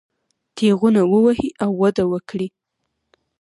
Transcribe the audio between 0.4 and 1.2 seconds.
تېغونه